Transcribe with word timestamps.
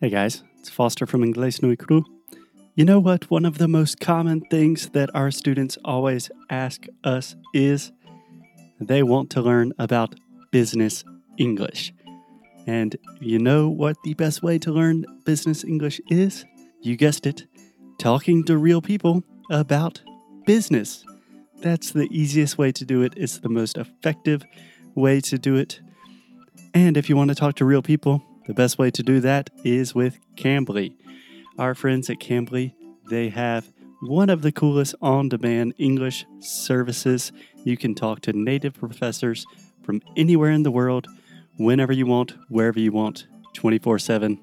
Hey 0.00 0.08
guys, 0.08 0.42
it's 0.58 0.70
Foster 0.70 1.06
from 1.06 1.22
Inglés 1.22 1.62
No 1.62 1.76
Cru. 1.76 2.04
You 2.74 2.84
know 2.84 2.98
what? 2.98 3.30
One 3.30 3.44
of 3.44 3.58
the 3.58 3.68
most 3.68 4.00
common 4.00 4.40
things 4.50 4.88
that 4.90 5.14
our 5.14 5.30
students 5.30 5.76
always 5.84 6.30
ask 6.48 6.86
us 7.04 7.36
is 7.52 7.92
they 8.80 9.02
want 9.02 9.28
to 9.30 9.42
learn 9.42 9.72
about 9.78 10.14
business 10.50 11.04
English. 11.36 11.92
And 12.66 12.96
you 13.20 13.38
know 13.38 13.68
what 13.68 13.96
the 14.04 14.14
best 14.14 14.42
way 14.42 14.58
to 14.60 14.72
learn 14.72 15.04
business 15.24 15.64
English 15.64 16.00
is? 16.08 16.44
You 16.80 16.96
guessed 16.96 17.26
it, 17.26 17.46
talking 17.98 18.44
to 18.44 18.56
real 18.56 18.80
people 18.80 19.22
about 19.50 20.00
business. 20.46 21.04
That's 21.60 21.90
the 21.90 22.08
easiest 22.10 22.56
way 22.56 22.72
to 22.72 22.84
do 22.84 23.02
it. 23.02 23.12
It's 23.16 23.38
the 23.38 23.50
most 23.50 23.76
effective 23.76 24.42
way 24.94 25.20
to 25.20 25.36
do 25.36 25.56
it. 25.56 25.80
And 26.72 26.96
if 26.96 27.08
you 27.08 27.16
want 27.16 27.28
to 27.28 27.34
talk 27.34 27.56
to 27.56 27.64
real 27.64 27.82
people, 27.82 28.22
the 28.50 28.54
best 28.54 28.78
way 28.78 28.90
to 28.90 29.04
do 29.04 29.20
that 29.20 29.48
is 29.62 29.94
with 29.94 30.18
Cambly. 30.34 30.96
Our 31.56 31.72
friends 31.72 32.10
at 32.10 32.18
Cambly, 32.18 32.74
they 33.08 33.28
have 33.28 33.72
one 34.02 34.28
of 34.28 34.42
the 34.42 34.50
coolest 34.50 34.96
on 35.00 35.28
demand 35.28 35.74
English 35.78 36.26
services. 36.40 37.30
You 37.62 37.76
can 37.76 37.94
talk 37.94 38.22
to 38.22 38.32
native 38.32 38.74
professors 38.74 39.46
from 39.84 40.02
anywhere 40.16 40.50
in 40.50 40.64
the 40.64 40.72
world, 40.72 41.06
whenever 41.58 41.92
you 41.92 42.06
want, 42.06 42.34
wherever 42.48 42.80
you 42.80 42.90
want, 42.90 43.28
24 43.54 44.00
7. 44.00 44.42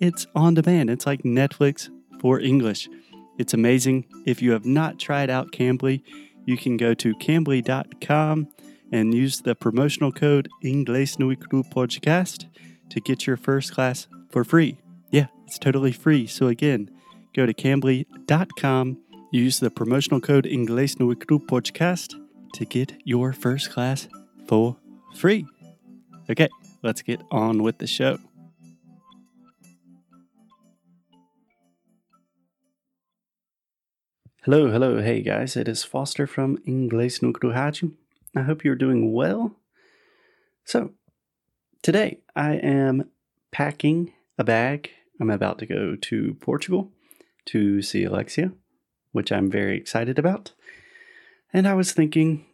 It's 0.00 0.26
on 0.34 0.52
demand. 0.52 0.90
It's 0.90 1.06
like 1.06 1.22
Netflix 1.22 1.88
for 2.20 2.38
English. 2.38 2.90
It's 3.38 3.54
amazing. 3.54 4.04
If 4.26 4.42
you 4.42 4.52
have 4.52 4.66
not 4.66 4.98
tried 4.98 5.30
out 5.30 5.50
Cambly, 5.50 6.02
you 6.44 6.58
can 6.58 6.76
go 6.76 6.92
to 6.92 7.14
cambly.com 7.14 8.48
and 8.92 9.14
use 9.14 9.40
the 9.40 9.54
promotional 9.54 10.12
code 10.12 10.50
Cru 10.60 11.62
Podcast 11.62 12.44
to 12.90 13.00
get 13.00 13.26
your 13.26 13.36
first 13.36 13.72
class 13.72 14.06
for 14.30 14.44
free. 14.44 14.78
Yeah, 15.10 15.26
it's 15.46 15.58
totally 15.58 15.92
free. 15.92 16.26
So 16.26 16.48
again, 16.48 16.90
go 17.34 17.46
to 17.46 17.54
cambly.com, 17.54 18.98
use 19.32 19.60
the 19.60 19.70
promotional 19.70 20.20
code 20.20 20.44
Inglés 20.44 20.98
No 20.98 21.06
Podcast 21.14 22.14
to 22.54 22.64
get 22.64 22.94
your 23.04 23.32
first 23.32 23.70
class 23.70 24.08
for 24.48 24.76
free. 25.14 25.46
Okay, 26.28 26.48
let's 26.82 27.02
get 27.02 27.20
on 27.30 27.62
with 27.62 27.78
the 27.78 27.86
show. 27.86 28.18
Hello, 34.46 34.70
hello, 34.70 35.02
hey 35.02 35.22
guys, 35.22 35.56
it 35.56 35.66
is 35.66 35.82
Foster 35.82 36.24
from 36.24 36.58
Inglés 36.58 37.20
No 37.20 37.32
Rádio. 37.32 37.92
I 38.36 38.42
hope 38.42 38.64
you're 38.64 38.76
doing 38.76 39.12
well. 39.12 39.56
So, 40.64 40.92
today 41.86 42.18
I 42.34 42.54
am 42.54 43.08
packing 43.52 44.12
a 44.40 44.42
bag. 44.42 44.90
I'm 45.20 45.30
about 45.30 45.60
to 45.60 45.66
go 45.66 45.94
to 45.94 46.34
Portugal 46.40 46.90
to 47.44 47.80
see 47.80 48.02
Alexia, 48.02 48.50
which 49.12 49.30
I'm 49.30 49.48
very 49.48 49.76
excited 49.76 50.18
about. 50.18 50.50
And 51.52 51.68
I 51.68 51.74
was 51.74 51.92
thinking, 51.92 52.44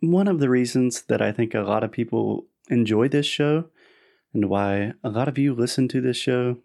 one 0.00 0.26
of 0.26 0.40
the 0.40 0.48
reasons 0.48 1.02
that 1.02 1.22
I 1.22 1.30
think 1.30 1.54
a 1.54 1.60
lot 1.60 1.84
of 1.84 1.92
people 1.92 2.46
enjoy 2.70 3.06
this 3.06 3.24
show 3.24 3.66
and 4.34 4.48
why 4.48 4.94
a 5.04 5.10
lot 5.10 5.28
of 5.28 5.38
you 5.38 5.54
listen 5.54 5.86
to 5.86 6.00
this 6.00 6.16
show 6.16 6.56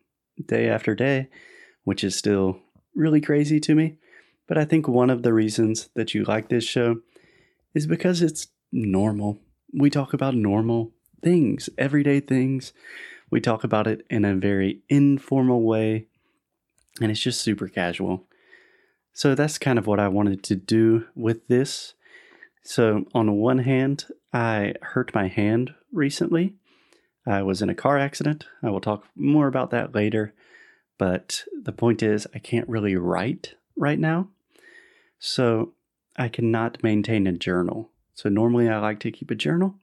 day 0.44 0.68
after 0.68 0.96
day, 0.96 1.30
which 1.84 2.04
is 2.04 2.16
still 2.16 2.58
really 2.96 3.22
crazy 3.22 3.60
to 3.60 3.76
me. 3.76 4.00
But 4.48 4.58
I 4.58 4.66
think 4.66 4.88
one 4.88 5.12
of 5.12 5.22
the 5.22 5.34
reasons 5.34 5.90
that 5.94 6.16
you 6.16 6.24
like 6.24 6.50
this 6.50 6.64
show 6.64 7.02
is 7.76 7.86
because 7.86 8.24
it's 8.24 8.48
normal. 8.72 9.38
We 9.72 9.92
talk 9.92 10.14
about 10.14 10.34
normal 10.34 10.94
things, 11.22 11.70
everyday 11.78 12.20
things. 12.20 12.74
We 13.30 13.42
talk 13.42 13.64
about 13.64 13.88
it 13.88 14.06
in 14.10 14.26
a 14.26 14.36
very 14.36 14.82
informal 14.90 15.64
way, 15.64 16.08
and 17.02 17.12
it's 17.12 17.22
just 17.22 17.42
super 17.42 17.68
casual. 17.68 18.26
So 19.14 19.36
that's 19.36 19.58
kind 19.58 19.80
of 19.80 19.88
what 19.88 20.00
I 20.00 20.08
wanted 20.08 20.44
to 20.44 20.56
do 20.56 21.06
with 21.16 21.48
this. 21.48 21.96
So, 22.64 23.06
on 23.14 23.38
one 23.38 23.60
hand, 23.60 24.06
I 24.34 24.74
hurt 24.82 25.16
my 25.16 25.28
hand 25.28 25.74
recently. 25.92 26.56
I 27.26 27.42
was 27.42 27.62
in 27.62 27.70
a 27.70 27.74
car 27.74 27.98
accident. 27.98 28.46
I 28.62 28.70
will 28.70 28.82
talk 28.82 29.08
more 29.16 29.48
about 29.48 29.72
that 29.72 29.96
later. 29.96 30.34
But 30.98 31.46
the 31.64 31.72
point 31.72 32.04
is, 32.04 32.28
I 32.36 32.40
can't 32.40 32.68
really 32.68 32.96
write 32.98 33.56
right 33.78 33.98
now. 33.98 34.28
So, 35.18 35.74
I 36.18 36.28
cannot 36.28 36.84
maintain 36.84 37.26
a 37.26 37.32
journal. 37.32 37.90
So, 38.14 38.28
normally 38.28 38.68
I 38.68 38.80
like 38.80 39.00
to 39.00 39.12
keep 39.12 39.32
a 39.32 39.36
journal. 39.36 39.76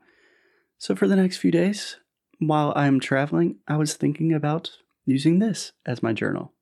So, 0.85 0.95
for 0.95 1.09
the 1.09 1.17
next 1.17 1.39
few 1.39 1.51
days, 1.51 1.97
while 2.41 2.75
I'm 2.77 3.01
traveling, 3.01 3.57
I 3.67 3.79
was 3.79 3.95
thinking 3.95 4.35
about 4.35 4.73
using 5.07 5.39
this 5.39 5.73
as 5.87 6.03
my 6.03 6.13
journal. 6.13 6.53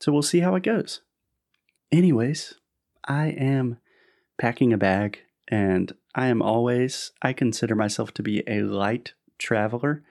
So, 0.00 0.12
we'll 0.12 0.20
see 0.20 0.40
how 0.40 0.54
it 0.56 0.62
goes. 0.62 1.00
Anyways, 1.90 2.56
I 3.06 3.28
am 3.28 3.78
packing 4.36 4.74
a 4.74 4.76
bag 4.76 5.20
and 5.50 5.94
I 6.14 6.26
am 6.26 6.42
always, 6.42 7.12
I 7.22 7.32
consider 7.32 7.74
myself 7.74 8.12
to 8.14 8.22
be 8.22 8.42
a 8.46 8.60
light 8.64 9.14
traveler, 9.38 10.04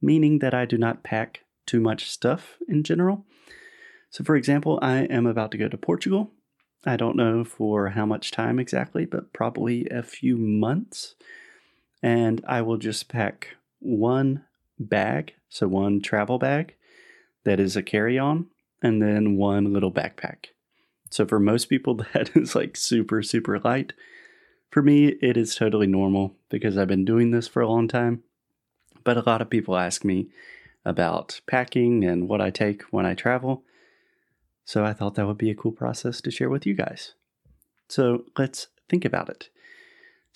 meaning 0.00 0.38
that 0.38 0.54
I 0.54 0.64
do 0.64 0.78
not 0.78 1.02
pack 1.02 1.40
too 1.66 1.80
much 1.80 2.08
stuff 2.08 2.56
in 2.68 2.84
general. 2.84 3.26
So, 4.10 4.22
for 4.22 4.36
example, 4.36 4.78
I 4.80 5.06
am 5.06 5.26
about 5.26 5.50
to 5.50 5.58
go 5.58 5.66
to 5.66 5.76
Portugal. 5.76 6.30
I 6.86 6.96
don't 6.96 7.16
know 7.16 7.42
for 7.42 7.88
how 7.88 8.06
much 8.06 8.30
time 8.30 8.60
exactly, 8.60 9.06
but 9.06 9.32
probably 9.32 9.88
a 9.90 10.04
few 10.04 10.36
months. 10.36 11.16
And 12.02 12.44
I 12.46 12.62
will 12.62 12.76
just 12.76 13.08
pack 13.08 13.56
one 13.80 14.44
bag, 14.78 15.34
so 15.48 15.68
one 15.68 16.00
travel 16.00 16.38
bag 16.38 16.74
that 17.44 17.60
is 17.60 17.76
a 17.76 17.82
carry 17.82 18.18
on, 18.18 18.46
and 18.82 19.00
then 19.00 19.36
one 19.36 19.72
little 19.72 19.92
backpack. 19.92 20.46
So, 21.10 21.24
for 21.24 21.38
most 21.38 21.66
people, 21.66 21.94
that 22.12 22.36
is 22.36 22.54
like 22.54 22.76
super, 22.76 23.22
super 23.22 23.58
light. 23.60 23.92
For 24.70 24.82
me, 24.82 25.08
it 25.22 25.36
is 25.36 25.54
totally 25.54 25.86
normal 25.86 26.34
because 26.50 26.76
I've 26.76 26.88
been 26.88 27.04
doing 27.04 27.30
this 27.30 27.48
for 27.48 27.62
a 27.62 27.68
long 27.68 27.88
time. 27.88 28.22
But 29.04 29.16
a 29.16 29.22
lot 29.24 29.40
of 29.40 29.48
people 29.48 29.76
ask 29.76 30.04
me 30.04 30.28
about 30.84 31.40
packing 31.46 32.04
and 32.04 32.28
what 32.28 32.40
I 32.40 32.50
take 32.50 32.82
when 32.90 33.06
I 33.06 33.14
travel. 33.14 33.62
So 34.64 34.84
I 34.84 34.92
thought 34.92 35.14
that 35.14 35.26
would 35.26 35.38
be 35.38 35.50
a 35.50 35.54
cool 35.54 35.72
process 35.72 36.20
to 36.22 36.30
share 36.30 36.50
with 36.50 36.66
you 36.66 36.74
guys. 36.74 37.14
So 37.88 38.24
let's 38.36 38.66
think 38.88 39.04
about 39.04 39.28
it. 39.28 39.48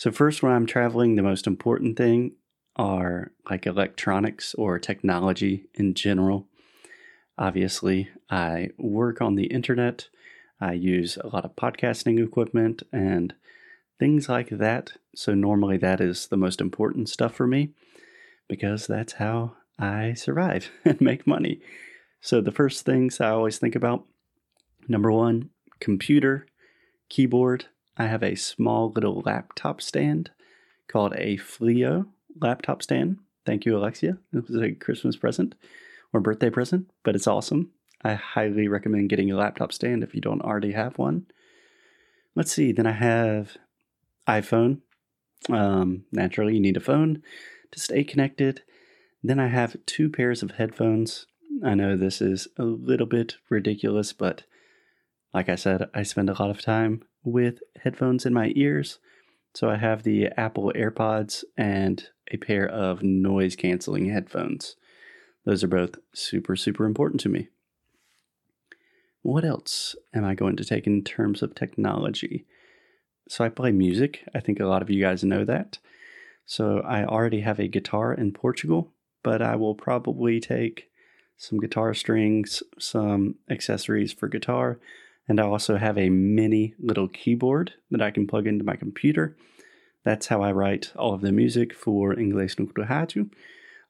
So, 0.00 0.10
first, 0.10 0.42
when 0.42 0.50
I'm 0.50 0.64
traveling, 0.64 1.16
the 1.16 1.22
most 1.22 1.46
important 1.46 1.98
thing 1.98 2.32
are 2.74 3.32
like 3.50 3.66
electronics 3.66 4.54
or 4.54 4.78
technology 4.78 5.66
in 5.74 5.92
general. 5.92 6.48
Obviously, 7.36 8.08
I 8.30 8.70
work 8.78 9.20
on 9.20 9.34
the 9.34 9.48
internet, 9.48 10.08
I 10.58 10.72
use 10.72 11.18
a 11.18 11.26
lot 11.26 11.44
of 11.44 11.54
podcasting 11.54 12.18
equipment 12.18 12.82
and 12.90 13.34
things 13.98 14.26
like 14.26 14.48
that. 14.48 14.92
So, 15.14 15.34
normally, 15.34 15.76
that 15.76 16.00
is 16.00 16.28
the 16.28 16.38
most 16.38 16.62
important 16.62 17.10
stuff 17.10 17.34
for 17.34 17.46
me 17.46 17.74
because 18.48 18.86
that's 18.86 19.12
how 19.12 19.52
I 19.78 20.14
survive 20.14 20.70
and 20.86 20.98
make 21.02 21.26
money. 21.26 21.60
So, 22.22 22.40
the 22.40 22.52
first 22.52 22.86
things 22.86 23.20
I 23.20 23.28
always 23.28 23.58
think 23.58 23.76
about 23.76 24.06
number 24.88 25.12
one, 25.12 25.50
computer, 25.78 26.46
keyboard. 27.10 27.66
I 28.00 28.06
have 28.06 28.22
a 28.22 28.34
small 28.34 28.92
little 28.92 29.20
laptop 29.26 29.82
stand 29.82 30.30
called 30.88 31.12
a 31.16 31.36
Flio 31.36 32.06
laptop 32.40 32.82
stand. 32.82 33.18
Thank 33.44 33.66
you, 33.66 33.76
Alexia. 33.76 34.16
It 34.32 34.48
was 34.48 34.62
a 34.62 34.72
Christmas 34.72 35.16
present 35.16 35.54
or 36.10 36.20
birthday 36.20 36.48
present, 36.48 36.90
but 37.04 37.14
it's 37.14 37.26
awesome. 37.26 37.72
I 38.02 38.14
highly 38.14 38.68
recommend 38.68 39.10
getting 39.10 39.30
a 39.30 39.36
laptop 39.36 39.70
stand 39.70 40.02
if 40.02 40.14
you 40.14 40.22
don't 40.22 40.40
already 40.40 40.72
have 40.72 40.96
one. 40.96 41.26
Let's 42.34 42.52
see, 42.52 42.72
then 42.72 42.86
I 42.86 42.92
have 42.92 43.58
iPhone. 44.26 44.80
Um, 45.50 46.04
naturally, 46.10 46.54
you 46.54 46.60
need 46.60 46.78
a 46.78 46.80
phone 46.80 47.22
to 47.70 47.78
stay 47.78 48.02
connected. 48.02 48.62
Then 49.22 49.38
I 49.38 49.48
have 49.48 49.76
two 49.84 50.08
pairs 50.08 50.42
of 50.42 50.52
headphones. 50.52 51.26
I 51.62 51.74
know 51.74 51.98
this 51.98 52.22
is 52.22 52.48
a 52.56 52.64
little 52.64 53.04
bit 53.06 53.36
ridiculous, 53.50 54.14
but 54.14 54.44
like 55.32 55.48
I 55.48 55.54
said, 55.54 55.88
I 55.94 56.02
spend 56.02 56.28
a 56.28 56.40
lot 56.40 56.50
of 56.50 56.60
time 56.60 57.02
with 57.22 57.60
headphones 57.82 58.26
in 58.26 58.34
my 58.34 58.52
ears. 58.56 58.98
So 59.54 59.68
I 59.68 59.76
have 59.76 60.02
the 60.02 60.26
Apple 60.36 60.72
AirPods 60.74 61.44
and 61.56 62.06
a 62.30 62.36
pair 62.36 62.68
of 62.68 63.02
noise 63.02 63.56
canceling 63.56 64.10
headphones. 64.10 64.76
Those 65.44 65.64
are 65.64 65.68
both 65.68 65.96
super, 66.14 66.56
super 66.56 66.84
important 66.84 67.20
to 67.22 67.28
me. 67.28 67.48
What 69.22 69.44
else 69.44 69.94
am 70.14 70.24
I 70.24 70.34
going 70.34 70.56
to 70.56 70.64
take 70.64 70.86
in 70.86 71.02
terms 71.04 71.42
of 71.42 71.54
technology? 71.54 72.46
So 73.28 73.44
I 73.44 73.48
play 73.48 73.70
music. 73.70 74.24
I 74.34 74.40
think 74.40 74.60
a 74.60 74.66
lot 74.66 74.82
of 74.82 74.90
you 74.90 75.00
guys 75.00 75.22
know 75.22 75.44
that. 75.44 75.78
So 76.46 76.80
I 76.80 77.04
already 77.04 77.40
have 77.42 77.58
a 77.58 77.68
guitar 77.68 78.12
in 78.12 78.32
Portugal, 78.32 78.92
but 79.22 79.42
I 79.42 79.56
will 79.56 79.74
probably 79.74 80.40
take 80.40 80.90
some 81.36 81.60
guitar 81.60 81.94
strings, 81.94 82.62
some 82.78 83.36
accessories 83.48 84.12
for 84.12 84.28
guitar, 84.28 84.78
and 85.28 85.40
I 85.40 85.44
also 85.44 85.76
have 85.76 85.98
a 85.98 86.10
mini 86.10 86.74
little 86.78 87.08
keyboard 87.08 87.74
that 87.90 88.02
I 88.02 88.10
can 88.10 88.26
plug 88.26 88.46
into 88.46 88.64
my 88.64 88.76
computer. 88.76 89.36
That's 90.04 90.28
how 90.28 90.42
I 90.42 90.52
write 90.52 90.92
all 90.96 91.14
of 91.14 91.20
the 91.20 91.32
music 91.32 91.74
for 91.74 92.14
Inglés 92.14 92.58
no 92.58 93.26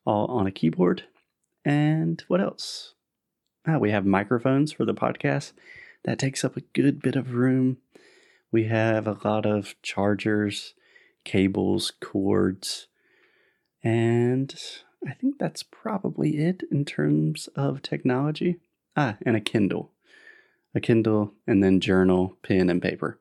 all 0.04 0.26
on 0.26 0.46
a 0.46 0.50
keyboard. 0.50 1.04
And 1.64 2.22
what 2.28 2.40
else? 2.40 2.94
ah, 3.66 3.78
we 3.78 3.90
have 3.90 4.06
microphones 4.06 4.72
for 4.72 4.84
the 4.84 4.94
podcast. 4.94 5.52
That 6.04 6.18
takes 6.18 6.44
up 6.44 6.56
a 6.56 6.62
good 6.72 7.02
bit 7.02 7.16
of 7.16 7.34
room. 7.34 7.78
We 8.50 8.64
have 8.64 9.06
a 9.06 9.18
lot 9.22 9.46
of 9.46 9.74
chargers, 9.82 10.74
cables, 11.24 11.92
cords, 12.00 12.88
and 13.82 14.54
I 15.06 15.12
think 15.12 15.38
that's 15.38 15.62
probably 15.62 16.38
it 16.38 16.62
in 16.70 16.84
terms 16.84 17.48
of 17.54 17.82
technology. 17.82 18.56
Ah, 18.96 19.16
and 19.24 19.36
a 19.36 19.40
Kindle. 19.40 19.92
A 20.74 20.80
Kindle, 20.80 21.32
and 21.46 21.62
then 21.62 21.80
journal, 21.80 22.36
pen, 22.42 22.70
and 22.70 22.80
paper, 22.80 23.18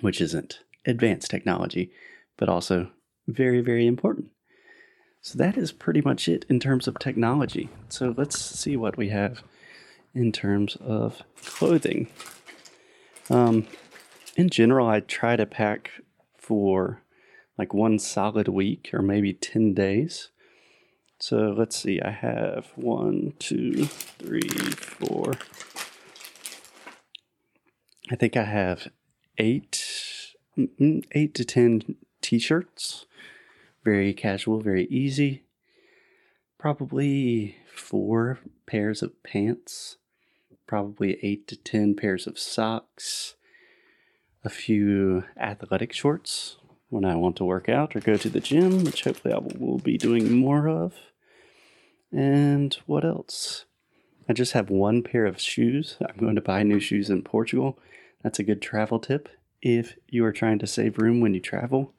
which 0.00 0.20
isn't 0.20 0.60
advanced 0.86 1.30
technology, 1.30 1.90
but 2.36 2.48
also 2.48 2.90
very, 3.26 3.60
very 3.60 3.86
important. 3.86 4.30
So 5.20 5.38
that 5.38 5.56
is 5.56 5.72
pretty 5.72 6.00
much 6.00 6.28
it 6.28 6.46
in 6.48 6.60
terms 6.60 6.86
of 6.86 6.98
technology. 6.98 7.68
So 7.88 8.14
let's 8.16 8.38
see 8.38 8.76
what 8.76 8.96
we 8.96 9.08
have 9.08 9.42
in 10.14 10.32
terms 10.32 10.76
of 10.76 11.22
clothing. 11.44 12.08
Um, 13.30 13.66
in 14.36 14.48
general, 14.48 14.88
I 14.88 15.00
try 15.00 15.36
to 15.36 15.46
pack 15.46 15.90
for 16.36 17.02
like 17.58 17.74
one 17.74 17.98
solid 17.98 18.48
week 18.48 18.90
or 18.92 19.02
maybe 19.02 19.32
10 19.34 19.74
days. 19.74 20.30
So 21.20 21.54
let's 21.56 21.76
see, 21.76 22.00
I 22.00 22.10
have 22.10 22.68
one, 22.76 23.34
two, 23.38 23.86
three, 23.86 24.48
four. 24.48 25.32
I 28.10 28.16
think 28.16 28.36
I 28.36 28.44
have 28.44 28.88
eight, 29.36 29.84
mm-hmm, 30.56 31.00
eight 31.12 31.34
to 31.34 31.44
10 31.44 31.96
t 32.22 32.38
shirts. 32.38 33.06
Very 33.84 34.14
casual, 34.14 34.60
very 34.60 34.86
easy. 34.86 35.44
Probably 36.58 37.56
four 37.74 38.38
pairs 38.66 39.02
of 39.02 39.22
pants. 39.22 39.96
Probably 40.66 41.18
eight 41.22 41.46
to 41.48 41.56
10 41.56 41.96
pairs 41.96 42.26
of 42.26 42.38
socks. 42.38 43.34
A 44.44 44.50
few 44.50 45.24
athletic 45.38 45.92
shorts, 45.92 46.56
when 46.88 47.04
I 47.04 47.16
want 47.16 47.36
to 47.36 47.44
work 47.44 47.68
out 47.68 47.94
or 47.94 48.00
go 48.00 48.16
to 48.16 48.30
the 48.30 48.40
gym, 48.40 48.84
which 48.84 49.04
hopefully 49.04 49.34
I 49.34 49.38
will 49.38 49.78
be 49.78 49.98
doing 49.98 50.32
more 50.32 50.68
of. 50.68 50.94
And 52.10 52.74
what 52.86 53.04
else? 53.04 53.66
I 54.28 54.32
just 54.32 54.52
have 54.52 54.70
one 54.70 55.02
pair 55.02 55.26
of 55.26 55.40
shoes. 55.40 55.96
I'm 56.00 56.16
going 56.16 56.36
to 56.36 56.40
buy 56.40 56.62
new 56.62 56.80
shoes 56.80 57.10
in 57.10 57.22
Portugal. 57.22 57.78
That's 58.22 58.38
a 58.38 58.44
good 58.44 58.60
travel 58.60 58.98
tip. 58.98 59.28
If 59.62 59.96
you 60.08 60.24
are 60.24 60.32
trying 60.32 60.58
to 60.60 60.66
save 60.66 60.98
room 60.98 61.20
when 61.20 61.34
you 61.34 61.40
travel, 61.40 61.92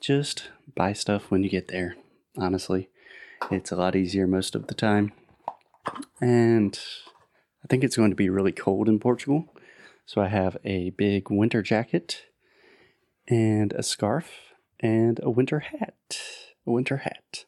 just 0.00 0.50
buy 0.74 0.92
stuff 0.92 1.30
when 1.30 1.42
you 1.42 1.50
get 1.50 1.68
there. 1.68 1.96
Honestly, 2.36 2.88
it's 3.50 3.70
a 3.70 3.76
lot 3.76 3.96
easier 3.96 4.26
most 4.26 4.54
of 4.54 4.66
the 4.66 4.74
time. 4.74 5.12
And 6.20 6.78
I 7.64 7.66
think 7.68 7.84
it's 7.84 7.96
going 7.96 8.10
to 8.10 8.16
be 8.16 8.28
really 8.28 8.52
cold 8.52 8.88
in 8.88 8.98
Portugal. 8.98 9.52
So 10.06 10.20
I 10.20 10.28
have 10.28 10.56
a 10.64 10.90
big 10.90 11.30
winter 11.30 11.62
jacket 11.62 12.22
and 13.28 13.72
a 13.72 13.82
scarf 13.82 14.30
and 14.80 15.20
a 15.22 15.30
winter 15.30 15.60
hat. 15.60 16.20
A 16.66 16.70
winter 16.70 16.98
hat. 16.98 17.44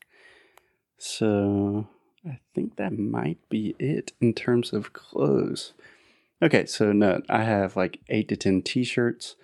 So 0.99 1.89
I 2.25 2.39
think 2.55 2.77
that 2.77 2.97
might 2.97 3.39
be 3.49 3.75
it 3.79 4.13
in 4.21 4.33
terms 4.33 4.73
of 4.73 4.93
clothes. 4.93 5.73
Okay, 6.43 6.67
so 6.67 6.91
no, 6.91 7.23
I 7.29 7.45
have 7.45 7.77
like 7.77 8.01
eight 8.09 8.29
to 8.29 8.37
ten 8.37 8.63
t 8.63 8.83
shirts. 8.83 9.37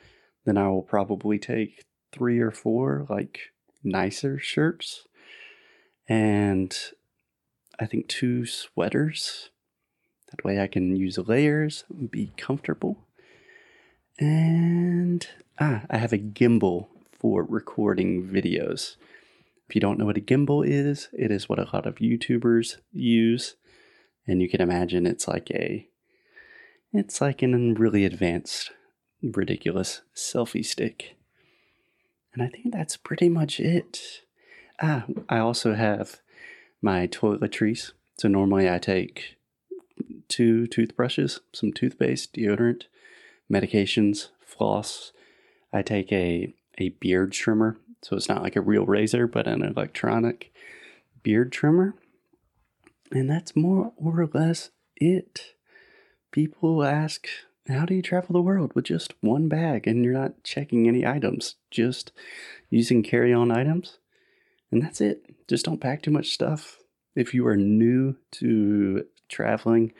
Then 0.44 0.58
I 0.58 0.68
will 0.68 0.82
probably 0.82 1.38
take 1.38 1.84
three 2.12 2.40
or 2.40 2.50
four 2.50 3.06
like 3.08 3.52
nicer 3.84 4.38
shirts. 4.40 5.06
And 6.08 6.76
I 7.78 7.86
think 7.86 8.08
two 8.08 8.46
sweaters. 8.46 9.50
That 10.30 10.44
way 10.44 10.60
I 10.60 10.66
can 10.66 10.96
use 10.96 11.18
layers, 11.18 11.84
be 12.10 12.32
comfortable. 12.36 12.98
And 14.18 15.26
ah, 15.60 15.82
I 15.88 15.98
have 15.98 16.12
a 16.12 16.18
gimbal 16.18 16.88
for 17.12 17.44
recording 17.44 18.28
videos. 18.28 18.96
If 19.68 19.76
you 19.76 19.80
don't 19.80 19.98
know 19.98 20.06
what 20.06 20.16
a 20.16 20.20
gimbal 20.20 20.66
is, 20.66 21.08
it 21.12 21.30
is 21.30 21.48
what 21.48 21.60
a 21.60 21.68
lot 21.72 21.86
of 21.86 21.96
YouTubers 21.96 22.78
use. 22.92 23.54
And 24.26 24.42
you 24.42 24.48
can 24.48 24.60
imagine 24.60 25.06
it's 25.06 25.28
like 25.28 25.50
a 25.52 25.86
it's 26.92 27.20
like 27.20 27.42
an 27.42 27.74
really 27.74 28.04
advanced, 28.04 28.70
ridiculous 29.22 30.02
selfie 30.14 30.64
stick. 30.64 31.16
And 32.32 32.42
I 32.42 32.48
think 32.48 32.72
that's 32.72 32.96
pretty 32.96 33.28
much 33.28 33.60
it. 33.60 34.22
Ah, 34.80 35.04
I 35.28 35.38
also 35.38 35.74
have 35.74 36.20
my 36.80 37.06
toiletries. 37.06 37.92
So 38.18 38.28
normally 38.28 38.70
I 38.70 38.78
take 38.78 39.36
two 40.28 40.66
toothbrushes, 40.66 41.40
some 41.52 41.72
toothpaste, 41.72 42.34
deodorant, 42.34 42.84
medications, 43.50 44.28
floss. 44.44 45.12
I 45.72 45.82
take 45.82 46.12
a, 46.12 46.54
a 46.78 46.90
beard 46.90 47.32
trimmer. 47.32 47.76
So 48.02 48.16
it's 48.16 48.28
not 48.28 48.42
like 48.42 48.56
a 48.56 48.60
real 48.60 48.86
razor, 48.86 49.26
but 49.26 49.48
an 49.48 49.62
electronic 49.62 50.52
beard 51.22 51.50
trimmer. 51.50 51.94
And 53.10 53.28
that's 53.28 53.56
more 53.56 53.92
or 53.96 54.28
less 54.32 54.70
it. 54.96 55.54
People 56.30 56.84
ask, 56.84 57.26
how 57.68 57.84
do 57.84 57.94
you 57.94 58.02
travel 58.02 58.32
the 58.32 58.42
world 58.42 58.72
with 58.74 58.84
just 58.84 59.14
one 59.20 59.48
bag 59.48 59.86
and 59.86 60.04
you're 60.04 60.12
not 60.12 60.42
checking 60.44 60.86
any 60.86 61.06
items, 61.06 61.56
just 61.70 62.12
using 62.70 63.02
carry 63.02 63.32
on 63.32 63.50
items? 63.50 63.98
And 64.70 64.82
that's 64.82 65.00
it. 65.00 65.34
Just 65.48 65.64
don't 65.64 65.80
pack 65.80 66.02
too 66.02 66.10
much 66.10 66.30
stuff. 66.30 66.78
If 67.14 67.32
you 67.32 67.46
are 67.46 67.56
new 67.56 68.16
to 68.32 69.06
traveling 69.28 69.92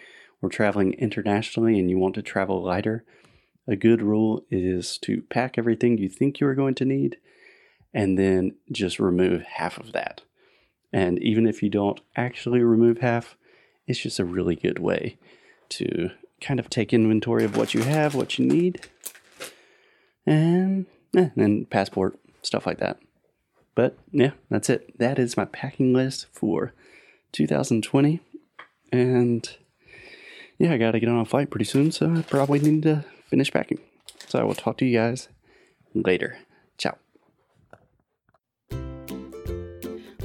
or 0.42 0.48
traveling 0.48 0.92
internationally 0.94 1.78
and 1.78 1.90
you 1.90 1.98
want 1.98 2.14
to 2.16 2.22
travel 2.22 2.62
lighter, 2.62 3.04
a 3.66 3.76
good 3.76 4.02
rule 4.02 4.44
is 4.50 4.98
to 4.98 5.22
pack 5.22 5.56
everything 5.56 5.98
you 5.98 6.08
think 6.08 6.40
you 6.40 6.46
are 6.46 6.54
going 6.54 6.74
to 6.76 6.84
need 6.84 7.16
and 7.94 8.18
then 8.18 8.54
just 8.70 8.98
remove 8.98 9.42
half 9.42 9.78
of 9.78 9.92
that. 9.92 10.22
And 10.92 11.18
even 11.22 11.46
if 11.46 11.62
you 11.62 11.70
don't 11.70 12.00
actually 12.16 12.60
remove 12.62 12.98
half, 12.98 13.36
it's 13.86 13.98
just 13.98 14.18
a 14.18 14.24
really 14.24 14.56
good 14.56 14.78
way 14.78 15.18
to 15.70 16.10
kind 16.40 16.60
of 16.60 16.70
take 16.70 16.92
inventory 16.92 17.44
of 17.44 17.56
what 17.56 17.74
you 17.74 17.82
have, 17.82 18.14
what 18.14 18.38
you 18.38 18.46
need, 18.46 18.86
and, 20.26 20.86
eh, 21.16 21.30
and 21.36 21.68
passport, 21.68 22.18
stuff 22.42 22.66
like 22.66 22.78
that. 22.78 22.98
But 23.74 23.96
yeah, 24.10 24.32
that's 24.50 24.68
it. 24.68 24.98
That 24.98 25.18
is 25.18 25.36
my 25.36 25.44
packing 25.44 25.92
list 25.92 26.26
for 26.32 26.72
2020. 27.32 28.20
And 28.90 29.48
yeah, 30.58 30.72
I 30.72 30.78
got 30.78 30.92
to 30.92 31.00
get 31.00 31.08
on 31.08 31.20
a 31.20 31.24
flight 31.24 31.50
pretty 31.50 31.64
soon, 31.64 31.92
so 31.92 32.12
I 32.12 32.22
probably 32.22 32.58
need 32.58 32.82
to 32.82 33.04
finish 33.26 33.52
packing. 33.52 33.78
So 34.26 34.38
I 34.40 34.42
will 34.42 34.54
talk 34.54 34.78
to 34.78 34.84
you 34.84 34.98
guys 34.98 35.28
later. 35.94 36.38
Ciao. 36.76 36.98